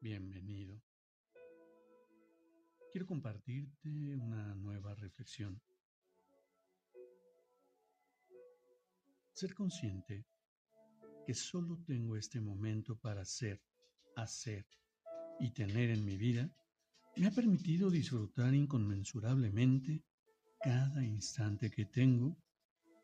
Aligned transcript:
Bienvenido. 0.00 0.80
Quiero 2.90 3.06
compartirte 3.06 4.16
una 4.16 4.54
nueva 4.54 4.94
reflexión. 4.94 5.60
Ser 9.32 9.54
consciente 9.54 10.24
que 11.26 11.34
solo 11.34 11.78
tengo 11.84 12.16
este 12.16 12.40
momento 12.40 12.96
para 12.96 13.24
ser, 13.26 13.60
hacer 14.16 14.66
y 15.38 15.52
tener 15.52 15.90
en 15.90 16.04
mi 16.04 16.16
vida 16.16 16.50
me 17.16 17.26
ha 17.26 17.30
permitido 17.30 17.90
disfrutar 17.90 18.54
inconmensurablemente 18.54 20.02
cada 20.60 21.04
instante 21.04 21.70
que 21.70 21.84
tengo 21.84 22.38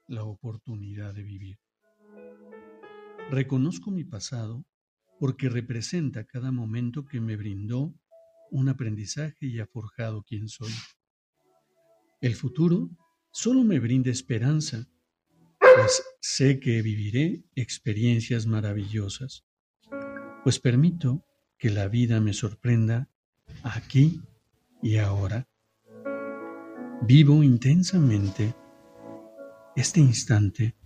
la 0.09 0.25
oportunidad 0.25 1.15
de 1.15 1.23
vivir. 1.23 1.59
Reconozco 3.31 3.91
mi 3.91 4.05
pasado 4.05 4.65
porque 5.19 5.49
representa 5.49 6.25
cada 6.25 6.51
momento 6.51 7.05
que 7.05 7.21
me 7.21 7.37
brindó 7.37 7.95
un 8.51 8.69
aprendizaje 8.69 9.47
y 9.47 9.61
ha 9.61 9.67
forjado 9.67 10.23
quien 10.23 10.49
soy. 10.49 10.73
El 12.21 12.35
futuro 12.35 12.91
solo 13.33 13.65
me 13.65 13.79
brinda 13.79 14.11
esperanza, 14.11 14.87
pues 15.59 16.03
sé 16.21 16.61
que 16.61 16.83
viviré 16.83 17.45
experiencias 17.55 18.47
maravillosas, 18.47 19.45
pues 20.45 20.59
permito 20.59 21.25
que 21.59 21.71
la 21.71 21.89
vida 21.89 22.21
me 22.21 22.33
sorprenda 22.33 23.09
aquí 23.63 24.21
y 24.83 24.99
ahora. 24.99 25.49
Vivo 27.03 27.43
intensamente 27.43 28.55
este 29.75 30.01
instante 30.01 30.77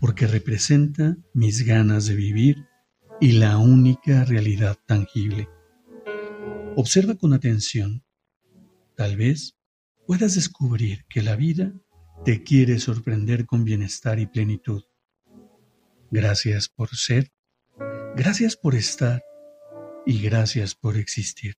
porque 0.00 0.26
representa 0.26 1.16
mis 1.34 1.64
ganas 1.64 2.06
de 2.06 2.14
vivir 2.14 2.66
y 3.22 3.30
la 3.30 3.56
única 3.56 4.24
realidad 4.24 4.76
tangible. 4.84 5.48
Observa 6.74 7.14
con 7.14 7.32
atención. 7.32 8.04
Tal 8.96 9.16
vez 9.16 9.56
puedas 10.08 10.34
descubrir 10.34 11.06
que 11.08 11.22
la 11.22 11.36
vida 11.36 11.72
te 12.24 12.42
quiere 12.42 12.80
sorprender 12.80 13.46
con 13.46 13.62
bienestar 13.62 14.18
y 14.18 14.26
plenitud. 14.26 14.82
Gracias 16.10 16.68
por 16.68 16.88
ser, 16.96 17.30
gracias 18.16 18.56
por 18.56 18.74
estar 18.74 19.22
y 20.04 20.20
gracias 20.20 20.74
por 20.74 20.96
existir. 20.96 21.54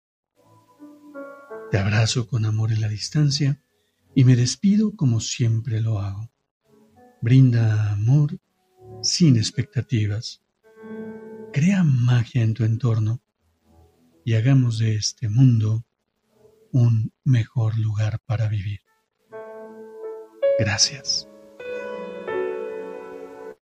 Te 1.70 1.78
abrazo 1.78 2.26
con 2.26 2.44
amor 2.44 2.72
en 2.72 2.82
la 2.82 2.88
distancia 2.88 3.64
y 4.14 4.24
me 4.24 4.36
despido 4.36 4.94
como 4.96 5.18
siempre 5.18 5.80
lo 5.80 5.98
hago. 5.98 6.30
Brinda 7.22 7.90
amor 7.90 8.38
sin 9.00 9.38
expectativas 9.38 10.44
Crea 11.54 11.84
magia 11.84 12.42
en 12.42 12.53
tu 12.53 12.65
entorno 12.65 13.22
y 14.25 14.34
hagamos 14.34 14.81
de 14.81 14.97
este 14.97 15.28
mundo 15.28 15.87
un 16.72 17.12
mejor 17.22 17.78
lugar 17.78 18.19
para 18.26 18.48
vivir. 18.48 18.81
Gracias. 20.59 21.28